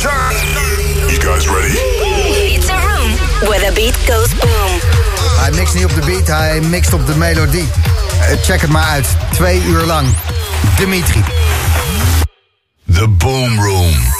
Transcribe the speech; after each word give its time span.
You 0.00 1.18
guys 1.20 1.48
ready? 1.48 1.74
It's 2.54 2.68
a 2.68 2.76
room 2.76 3.10
where 3.48 3.58
the 3.58 3.72
beat 3.74 3.96
goes 4.06 4.32
boom. 4.34 4.80
Hij 5.40 5.50
mixt 5.50 5.74
niet 5.74 5.84
op 5.84 5.94
de 5.94 6.00
beat, 6.06 6.26
hij 6.26 6.60
mixt 6.60 6.92
op 6.92 7.06
de 7.06 7.16
melodie. 7.16 7.68
Eh, 8.20 8.36
check 8.42 8.60
het 8.60 8.70
maar 8.70 8.84
uit. 8.84 9.06
Twee 9.32 9.62
uur 9.62 9.82
lang. 9.82 10.06
Dimitri. 10.76 11.22
The 12.92 13.08
Boom 13.08 13.60
Room. 13.60 14.17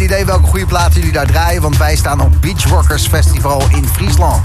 Geen 0.00 0.08
idee 0.08 0.24
welke 0.24 0.46
goede 0.46 0.66
platen 0.66 0.94
jullie 0.94 1.12
daar 1.12 1.26
draaien... 1.26 1.62
want 1.62 1.76
wij 1.76 1.96
staan 1.96 2.20
op 2.20 2.40
Beach 2.40 2.64
Rockers 2.64 3.06
Festival 3.06 3.62
in 3.70 3.88
Friesland. 3.88 4.44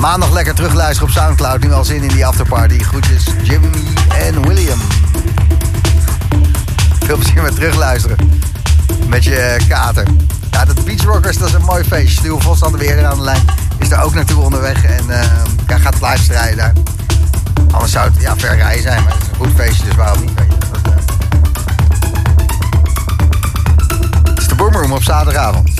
Maandag 0.00 0.32
lekker 0.32 0.54
terugluisteren 0.54 1.08
op 1.08 1.14
Soundcloud. 1.14 1.60
Nu 1.60 1.72
al 1.72 1.84
zin 1.84 2.02
in 2.02 2.08
die 2.08 2.26
afterparty. 2.26 2.78
Groetjes 2.78 3.24
Jimmy 3.42 3.68
en 4.18 4.46
William. 4.46 4.78
Veel 7.04 7.16
plezier 7.16 7.42
met 7.42 7.54
terugluisteren. 7.54 8.16
Met 9.06 9.24
je 9.24 9.56
kater. 9.68 10.06
Ja, 10.50 10.64
dat 10.64 10.84
Beach 10.84 11.02
Rockers, 11.02 11.38
dat 11.38 11.48
is 11.48 11.54
een 11.54 11.62
mooi 11.62 11.84
feestje. 11.84 12.18
Stuur 12.18 12.40
Vos 12.40 12.58
dan 12.58 12.76
weer 12.76 13.06
aan 13.06 13.16
de 13.16 13.22
lijn. 13.22 13.42
Is 13.78 13.90
er 13.90 14.02
ook 14.02 14.14
naartoe 14.14 14.42
onderweg. 14.42 14.84
En 14.84 15.04
uh, 15.08 15.80
gaat 15.80 16.00
live 16.00 16.22
strijden 16.22 16.56
daar. 16.56 16.72
Anders 17.70 17.92
zou 17.92 18.10
het 18.10 18.20
ja, 18.20 18.36
ver 18.36 18.56
rijden 18.56 18.82
zijn. 18.82 19.02
Maar 19.02 19.12
het 19.12 19.22
is 19.22 19.28
een 19.28 19.36
goed 19.36 19.52
feestje, 19.56 19.84
dus 19.84 19.94
waarom 19.94 20.20
niet? 20.20 20.43
Boomroom 24.74 24.96
op 24.96 25.02
zaterdagavond. 25.02 25.70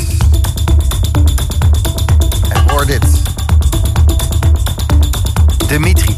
En 2.49 2.71
hoor 2.71 2.87
dit. 2.87 3.23
Dimitri. 5.67 6.14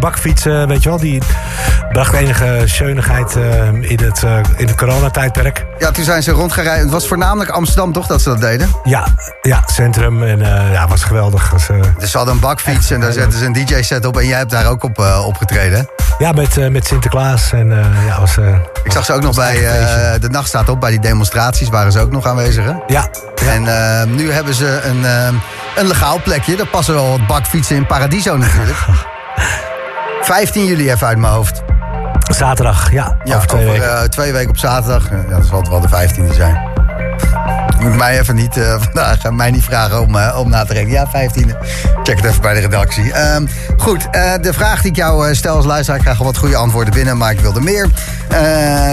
Hebben 0.00 0.22
die 0.22 0.34
eh, 0.34 0.56
bak-to-bak 0.56 0.58
fietsen, 0.58 0.68
weet 0.68 0.82
je 0.82 0.88
wel. 0.88 0.98
Die 0.98 1.22
bracht 1.96 2.12
enige 2.12 2.62
scheunigheid 2.64 3.36
eh, 3.36 3.66
in 3.66 3.98
het, 3.98 4.22
eh, 4.22 4.38
in 4.56 4.66
het 4.66 4.74
coronatijdperk. 4.74 5.66
Ja, 5.78 5.90
toen 5.90 6.04
zijn 6.04 6.22
ze 6.22 6.30
rondgereden. 6.30 6.78
Het 6.78 6.90
was 6.90 7.08
voornamelijk 7.08 7.50
Amsterdam 7.50 7.92
toch 7.92 8.06
dat 8.06 8.22
ze 8.22 8.28
dat 8.28 8.40
deden? 8.40 8.68
Ja, 8.84 9.06
ja, 9.42 9.62
centrum. 9.66 10.22
En 10.22 10.42
eh, 10.42 10.72
ja, 10.72 10.88
was 10.88 11.04
geweldig. 11.04 11.52
Dus 11.98 12.10
ze 12.10 12.16
hadden 12.16 12.34
een 12.34 12.40
bakfiets 12.40 12.90
en 12.90 13.00
daar 13.00 13.12
zetten 13.12 13.38
ze 13.38 13.44
een 13.44 13.52
DJ-set 13.52 14.04
op. 14.04 14.16
En 14.18 14.26
jij 14.26 14.38
hebt 14.38 14.50
daar 14.50 14.66
ook 14.66 14.82
op 14.82 14.98
opgetreden. 15.26 15.88
ja, 16.18 16.32
met, 16.32 16.70
met 16.70 16.86
Sinterklaas. 16.86 17.52
En 17.52 17.68
ja, 18.06 18.20
was... 18.20 18.36
Ik 18.84 18.92
zag 18.92 19.04
ze 19.04 19.12
ook 19.12 19.22
nog 19.22 19.34
bij 19.34 19.54
de 20.20 20.28
nacht 20.28 20.48
staat 20.48 20.68
op. 20.68 20.80
Bij 20.80 20.90
die 20.90 21.00
demonstraties 21.00 21.68
waren 21.68 21.92
ze 21.92 22.00
ook 22.00 22.10
nog 22.10 22.26
aanwezig. 22.26 22.64
Hè? 22.64 22.72
Ja, 22.86 23.08
ja. 23.34 23.52
En 23.52 24.14
nu 24.14 24.32
hebben 24.32 24.54
ze 24.54 24.80
een, 24.84 25.04
een 25.76 25.86
legaal 25.86 26.20
plekje. 26.22 26.56
Daar 26.56 26.66
passen 26.66 26.94
wel 26.94 27.10
wat 27.10 27.26
bakfietsen 27.26 27.76
in 27.76 27.86
Paradiso 27.86 28.36
natuurlijk. 28.36 28.78
15 30.26 30.66
juli 30.66 30.90
even 30.90 31.06
uit 31.06 31.18
mijn 31.18 31.32
hoofd. 31.32 31.62
zaterdag. 32.36 32.92
Ja, 32.92 33.16
Ja, 33.24 33.36
over 33.36 33.48
twee 33.48 33.66
weken. 33.66 33.98
eh, 33.98 34.02
twee 34.02 34.32
weken 34.32 34.50
op 34.50 34.58
zaterdag. 34.58 35.10
Ja, 35.10 35.36
dat 35.36 35.46
zal 35.46 35.58
het 35.58 35.68
wel 35.68 35.80
de 35.80 35.88
15e 35.88 36.34
zijn. 36.34 36.58
Moet 37.80 37.96
mij 37.96 38.18
even 38.20 38.34
niet 38.34 38.56
eh, 38.56 38.74
vandaag 38.84 39.24
eh, 39.24 39.30
mij 39.32 39.50
niet 39.50 39.64
vragen 39.64 40.00
om, 40.00 40.16
om 40.16 40.50
na 40.50 40.64
te 40.64 40.72
rekenen. 40.72 40.92
Ja, 40.92 41.06
15e. 41.06 41.56
Check 42.02 42.16
het 42.16 42.24
even 42.24 42.40
bij 42.40 42.54
de 42.54 42.60
redactie. 42.60 43.12
Ehm, 43.12 43.46
goed, 43.76 44.02
de 44.42 44.52
vraag 44.52 44.80
die 44.80 44.90
ik 44.90 44.96
jou 44.96 45.34
stel 45.34 45.56
als 45.56 45.64
luisteraar... 45.64 45.96
ik 45.96 46.02
krijg 46.04 46.18
al 46.18 46.24
wat 46.24 46.36
goede 46.36 46.56
antwoorden 46.56 46.94
binnen, 46.94 47.16
maar 47.16 47.30
ik 47.30 47.40
wilde 47.40 47.60
meer. 47.60 47.88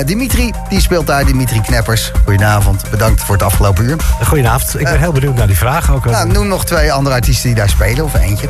Dimitri, 0.06 0.52
die 0.70 0.82
speelt 0.82 1.08
daar. 1.08 1.26
Dimitri 1.26 1.62
Kneppers. 1.62 2.12
Goedenavond. 2.24 2.90
Bedankt 2.90 3.22
voor 3.24 3.36
het 3.36 3.44
afgelopen 3.44 3.84
uur. 3.84 3.96
Goedenavond. 4.24 4.80
Ik 4.80 4.86
ben 4.86 5.00
heel 5.00 5.12
benieuwd 5.12 5.36
naar 5.36 5.48
die 5.48 5.58
vraag 5.58 5.92
ook. 5.92 6.06
Nou, 6.06 6.28
noem 6.32 6.48
nog 6.48 6.66
twee 6.66 6.94
andere 6.94 7.16
artiesten 7.16 7.46
die 7.48 7.56
daar 7.56 7.70
spelen, 7.70 8.04
of 8.04 8.14
eentje. 8.14 8.48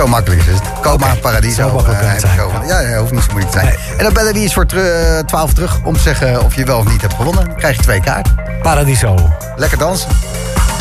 Zo 0.00 0.06
makkelijk 0.06 0.42
is 0.42 0.54
het. 0.54 0.62
Coma, 0.82 1.06
Oké, 1.06 1.16
Paradiso. 1.20 1.68
zo 1.68 1.74
makkelijk 1.74 2.00
eh, 2.02 2.08
zijn. 2.18 2.66
Ja, 2.66 2.80
ja, 2.80 2.98
hoeft 2.98 3.12
niet 3.12 3.22
zo 3.22 3.26
moeilijk 3.30 3.52
te 3.52 3.58
zijn. 3.60 3.70
Nee. 3.74 3.96
En 3.96 4.04
dan 4.04 4.12
bellen 4.12 4.32
we 4.32 4.38
iets 4.40 4.54
voor 4.54 4.66
teru- 4.66 5.16
eh, 5.16 5.18
12 5.24 5.52
terug 5.52 5.78
om 5.84 5.94
te 5.94 6.00
zeggen 6.00 6.44
of 6.44 6.54
je 6.54 6.64
wel 6.64 6.78
of 6.78 6.88
niet 6.88 7.00
hebt 7.00 7.14
gewonnen. 7.14 7.44
Dan 7.46 7.56
krijg 7.56 7.76
je 7.76 7.82
twee 7.82 8.00
kaarten. 8.00 8.36
Paradiso. 8.62 9.30
Lekker 9.56 9.78
dansen. 9.78 10.08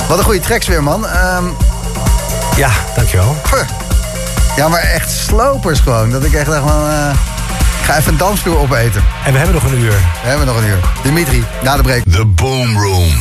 Wat 0.08 0.18
een 0.18 0.24
goede 0.24 0.40
tracks 0.40 0.68
weer, 0.68 0.84
man. 0.84 1.08
Ehm, 1.08 1.44
Ja, 2.56 2.70
dankjewel. 2.96 3.36
puh. 3.50 3.60
ja, 4.56 4.68
maar 4.68 4.82
echt 4.82 5.12
slopers 5.12 5.80
gewoon. 5.80 6.12
Dat 6.12 6.24
ik 6.24 6.34
echt 6.34 6.46
dacht 6.46 6.64
van... 6.70 6.90
eh, 6.90 7.10
ik 7.80 7.86
ga 7.86 7.98
even 7.98 8.12
een 8.12 8.18
dansvloer 8.18 8.58
opeten. 8.58 9.04
En 9.26 9.32
we 9.32 9.38
hebben 9.38 9.56
nog 9.56 9.64
een 9.72 9.80
uur. 9.80 9.92
We 10.24 10.28
hebben 10.30 10.46
nog 10.48 10.58
een 10.58 10.66
uur. 10.68 10.80
Dimitri, 11.04 11.46
na 11.64 11.76
de 11.76 11.82
break. 11.82 12.02
The 12.12 12.26
Boom 12.26 12.78
Room. 12.82 13.12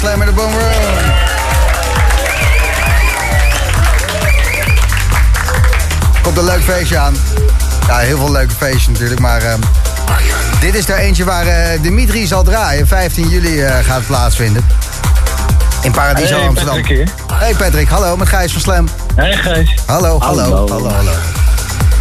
Bij 0.00 0.10
Slam 0.10 0.20
in 0.20 0.26
de 0.26 0.32
Boom 0.32 0.52
Room. 0.52 1.12
Komt 6.22 6.36
een 6.36 6.44
leuk 6.44 6.62
feestje 6.62 6.98
aan. 6.98 7.16
Ja, 7.86 7.98
heel 7.98 8.18
veel 8.18 8.32
leuke 8.32 8.54
feestjes 8.54 8.86
natuurlijk, 8.86 9.20
maar... 9.20 9.42
ehm, 9.42 9.58
dit 10.60 10.74
is 10.74 10.88
er 10.88 10.96
eentje 10.96 11.24
waar 11.24 11.46
eh, 11.46 11.82
Dimitri 11.82 12.26
zal 12.26 12.42
draaien. 12.42 12.86
15 12.86 13.28
juli 13.28 13.62
eh, 13.62 13.84
gaat 13.84 14.06
plaatsvinden. 14.06 14.64
In 15.82 15.90
Paradiso 15.90 16.36
Hey, 16.36 16.46
Amsterdam. 16.46 16.80
Patrick 16.80 16.96
hier. 16.96 17.08
Hey 17.32 17.54
Patrick, 17.54 17.88
hallo, 17.88 18.16
met 18.16 18.28
Gijs 18.28 18.52
van 18.52 18.60
Slam. 18.60 18.88
Hey 19.14 19.32
Gijs. 19.32 19.74
Hallo, 19.86 20.18
hallo, 20.20 20.42
hallo, 20.42 20.68
Hallo. 20.68 20.88
hallo. 20.88 21.12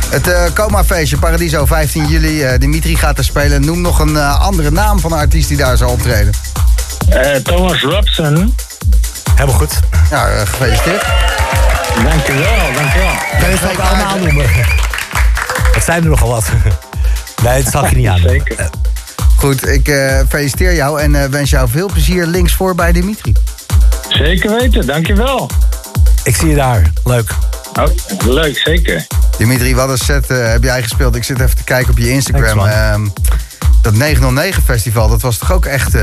Het 0.09 0.27
eh 0.27 0.43
Coma-feestje, 0.53 1.17
Paradiso, 1.17 1.65
15 1.65 2.07
juli. 2.07 2.57
Dimitri 2.57 2.95
gaat 2.95 3.17
er 3.17 3.23
spelen. 3.23 3.65
Noem 3.65 3.81
nog 3.81 3.99
een 3.99 4.17
andere 4.17 4.71
naam 4.71 4.99
van 4.99 5.11
een 5.11 5.19
artiest 5.19 5.47
die 5.47 5.57
daar 5.57 5.77
zal 5.77 5.89
optreden. 5.89 6.33
Eh, 7.09 7.35
Thomas 7.35 7.81
Robson. 7.81 8.55
Helemaal 9.35 9.55
goed. 9.59 9.79
Ja, 10.09 10.27
eh, 10.29 10.39
gefeliciteerd. 10.47 11.05
Dankjewel, 12.03 12.73
dankjewel. 12.75 13.11
Kan 13.39 13.49
je 13.49 13.55
het 13.59 13.71
ook 13.71 13.79
allemaal 13.85 14.17
noemen? 14.17 14.45
Het 15.75 15.83
zijn 15.83 16.03
er 16.03 16.09
nogal 16.09 16.29
wat. 16.29 16.45
Nee, 17.43 17.63
dat 17.63 17.71
zal 17.71 17.83
ik 17.83 17.89
je 17.89 17.95
niet 17.95 18.07
aan. 18.07 18.19
Zeker. 18.19 18.59
Eh, 18.59 18.65
Goed, 19.35 19.67
ik 19.67 19.87
eh, 19.87 20.19
feliciteer 20.29 20.73
jou 20.75 21.01
en 21.01 21.15
eh, 21.15 21.29
wens 21.29 21.49
jou 21.49 21.69
veel 21.69 21.89
plezier 21.91 22.25
links 22.25 22.53
voor 22.53 22.75
bij 22.75 22.91
Dimitri. 22.91 23.33
Zeker 24.09 24.49
weten, 24.59 24.85
dankjewel. 24.85 25.49
Ik 26.23 26.35
zie 26.35 26.47
je 26.49 26.55
daar. 26.55 26.91
Leuk. 27.03 27.31
Oh, 27.79 27.85
leuk, 28.25 28.57
zeker. 28.57 29.05
Dimitri, 29.37 29.75
wat 29.75 29.89
een 29.89 29.97
set 29.97 30.27
heb 30.27 30.63
jij 30.63 30.81
gespeeld? 30.83 31.15
Ik 31.15 31.23
zit 31.23 31.39
even 31.39 31.55
te 31.57 31.63
kijken 31.63 31.91
op 31.91 31.97
je 31.97 32.09
Instagram. 32.09 32.57
Thanks, 32.57 32.73
Ehm, 32.73 33.07
dat 33.81 33.93
909 33.93 34.63
festival, 34.63 35.09
dat 35.09 35.21
was 35.21 35.37
toch 35.37 35.51
ook 35.51 35.65
echt... 35.65 35.93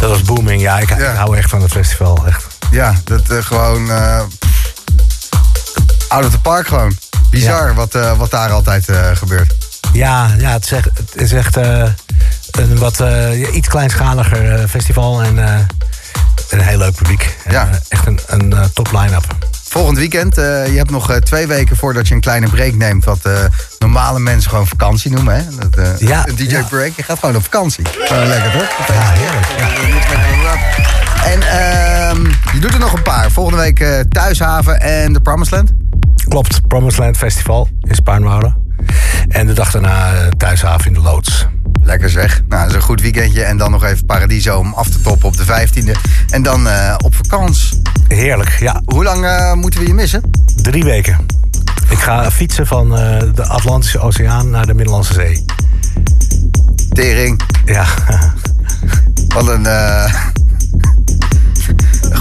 Dat 0.00 0.10
was 0.10 0.22
booming. 0.22 0.60
Ja, 0.60 0.78
ik, 0.78 0.88
Ja. 0.88 0.96
ik 1.10 1.16
hou 1.16 1.36
echt 1.36 1.50
van 1.50 1.62
het 1.62 1.72
festival. 1.72 2.26
Echt. 2.26 2.46
ja, 2.70 2.94
dat 3.04 3.28
eh, 3.30 3.38
gewoon... 3.44 3.90
eh 3.90 4.20
out 6.08 6.24
of 6.24 6.30
the 6.30 6.38
park 6.40 6.66
gewoon. 6.66 6.96
Bizar 7.30 7.74
wat, 7.74 7.94
eh, 7.94 8.18
wat 8.18 8.30
daar 8.30 8.50
altijd 8.50 8.84
gebeurt. 9.14 9.54
Ja, 9.92 10.30
ja 10.38 10.50
het, 10.50 10.64
is 10.64 10.72
echt, 10.72 10.84
het 10.94 11.14
is 11.14 11.32
echt 11.32 11.56
een 11.56 12.78
wat 12.78 13.02
iets 13.52 13.68
kleinschaliger 13.68 14.68
festival. 14.68 15.22
En 15.22 15.36
een 16.50 16.60
heel 16.60 16.78
leuk 16.78 16.94
publiek. 16.94 17.36
En, 17.44 17.52
Ja. 17.52 17.68
echt 17.88 18.06
een, 18.06 18.18
een 18.26 18.70
top 18.74 18.92
line-up. 18.92 19.24
Volgend 19.72 19.98
weekend, 19.98 20.38
eh, 20.38 20.66
je 20.66 20.76
hebt 20.76 20.90
nog 20.90 21.10
eh, 21.10 21.16
twee 21.16 21.46
weken 21.46 21.76
voordat 21.76 22.08
je 22.08 22.14
een 22.14 22.20
kleine 22.20 22.48
break 22.48 22.74
neemt... 22.74 23.04
wat 23.04 23.18
eh, 23.22 23.32
normale 23.78 24.18
mensen 24.18 24.50
gewoon 24.50 24.66
vakantie 24.66 25.10
noemen, 25.10 25.34
hè? 25.34 25.68
Dat, 25.70 26.00
Ja, 26.00 26.28
een 26.28 26.34
DJ 26.34 26.54
ja. 26.54 26.62
break, 26.62 26.92
je 26.96 27.02
gaat 27.02 27.18
gewoon 27.18 27.36
op 27.36 27.42
vakantie. 27.42 27.84
Gewoon 27.88 28.26
lekker, 28.26 28.52
toch? 28.52 28.86
Ja, 28.86 29.12
heerlijk. 29.12 29.46
Ja. 30.42 30.54
En 31.30 31.42
ehm, 31.42 32.24
je 32.52 32.58
doet 32.60 32.72
er 32.72 32.78
nog 32.78 32.92
een 32.92 33.02
paar. 33.02 33.30
Volgende 33.30 33.58
week 33.58 34.04
Thuishaven 34.08 34.80
en 34.80 35.12
de 35.12 35.20
Promised 35.20 35.52
Land. 35.52 35.72
Klopt, 36.28 36.68
Promised 36.68 36.98
Land 36.98 37.16
Festival 37.16 37.68
in 37.80 37.94
Spaarnwoude. 37.94 38.54
En 39.28 39.46
de 39.46 39.52
dag 39.52 39.70
daarna 39.70 40.28
thuishaven 40.36 40.86
in 40.86 40.92
de 40.92 41.00
loods. 41.00 41.46
Lekker 41.82 42.10
zeg. 42.10 42.42
Nou, 42.48 42.60
dat 42.60 42.70
is 42.70 42.76
een 42.76 42.82
goed 42.82 43.00
weekendje. 43.00 43.42
En 43.42 43.56
dan 43.56 43.70
nog 43.70 43.84
even 43.84 44.06
Paradiso 44.06 44.58
om 44.58 44.72
af 44.72 44.88
te 44.88 45.00
toppen 45.00 45.28
op 45.28 45.36
de 45.36 45.44
15e. 45.44 45.90
En 46.28 46.42
dan 46.42 46.68
eh, 46.68 46.94
op 47.04 47.14
vakantie. 47.14 47.82
Heerlijk, 48.08 48.56
ja. 48.60 48.82
Hoe 48.84 49.04
lang 49.04 49.24
eh, 49.24 49.52
moeten 49.52 49.80
we 49.80 49.86
je 49.86 49.94
missen? 49.94 50.30
Drie 50.56 50.84
weken. 50.84 51.26
Ik 51.88 51.98
ga 51.98 52.30
fietsen 52.30 52.66
van 52.66 52.96
eh, 52.96 53.22
de 53.34 53.46
Atlantische 53.46 53.98
Oceaan 53.98 54.50
naar 54.50 54.66
de 54.66 54.74
Middellandse 54.74 55.12
Zee. 55.12 55.44
Tering. 56.92 57.40
Ja, 57.64 57.86
Wat 59.34 59.48
een... 59.48 59.66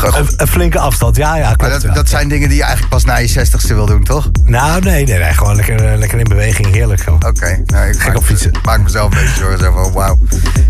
een, 0.02 0.28
een 0.38 0.48
flinke 0.48 0.80
afstand. 0.80 1.16
Ja, 1.16 1.36
ja, 1.36 1.54
maar 1.58 1.70
dat, 1.70 1.86
dat 1.94 2.10
zijn 2.10 2.28
dingen 2.30 2.48
die 2.48 2.58
je 2.58 2.64
eigenlijk 2.64 2.94
pas 2.94 3.04
na 3.06 3.16
je 3.18 3.30
60ste 3.30 3.68
wil 3.68 3.86
doen, 3.86 4.04
toch? 4.04 4.30
Nou, 4.46 4.82
nee, 4.82 5.06
nee, 5.06 5.20
nee. 5.20 5.34
Gewoon 5.34 5.56
lekker, 5.56 5.86
eh, 5.92 5.98
lekker 5.98 6.18
in 6.20 6.24
beweging. 6.24 6.74
Heerlijk. 6.74 7.02
Gewoon. 7.02 7.26
Oké. 7.26 7.62
Nou, 7.66 7.88
ik 7.90 8.06
maak, 8.06 8.18
op 8.18 8.24
fietsen. 8.24 8.52
maak 8.64 8.82
mezelf 8.82 9.12
een 9.14 9.20
beetje 9.24 9.40
zorgen. 9.40 9.60
Zo 9.60 9.72
van, 9.72 9.92
wauw. 9.92 10.18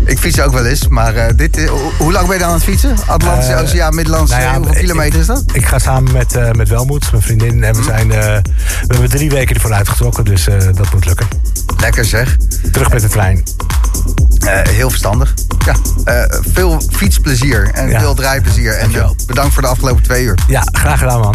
Ik 0.04 0.18
fiets 0.18 0.40
ook 0.40 0.52
wel 0.52 0.66
eens. 0.66 0.88
Maar 0.88 1.14
eh, 1.14 1.32
dit, 1.36 1.56
eh, 1.56 1.70
hoe- 1.98 2.12
lang 2.12 2.24
ben 2.26 2.34
je 2.34 2.40
dan 2.40 2.48
aan 2.48 2.54
het 2.54 2.64
fietsen? 2.64 2.96
Atlantische 3.06 3.52
Eh, 3.52 3.60
Oceaan, 3.62 3.94
Middellandse 3.94 4.34
nou 4.36 4.46
ja. 4.46 4.56
Hoeveel 4.56 4.74
kilometer 4.74 5.20
is 5.20 5.26
dat? 5.26 5.44
Ik 5.52 5.66
ga 5.66 5.78
samen 5.78 6.12
met, 6.12 6.56
met 6.56 6.68
Welmoed, 6.68 7.10
mijn 7.10 7.22
vriendin. 7.22 7.64
En 7.64 7.74
we, 7.76 7.82
zijn, 7.82 8.12
eh, 8.12 8.18
we 8.18 8.42
hebben 8.86 9.08
drie 9.10 9.30
weken 9.30 9.54
ervoor 9.54 9.72
uitgetrokken. 9.72 10.24
Dus 10.24 10.44
dat 10.74 10.92
moet 10.92 11.04
lukken. 11.06 11.26
Lekker 11.80 12.04
zeg. 12.04 12.36
Terug 12.72 12.90
met 12.92 13.00
de 13.02 13.08
trein. 13.08 13.42
Heel 14.68 14.88
verstandig. 14.90 15.34
Ja, 15.66 15.74
veel 16.52 16.82
fietsplezier 16.90 17.70
en 17.72 17.88
Ja. 17.88 18.00
veel 18.00 18.14
draaiplezier. 18.14 18.72
En. 18.72 18.90
Bedankt 19.26 19.52
voor 19.52 19.62
de 19.62 19.68
afgelopen 19.68 20.02
twee 20.02 20.24
uur. 20.24 20.38
Ja, 20.46 20.62
graag 20.72 20.98
gedaan 20.98 21.20
man. 21.20 21.34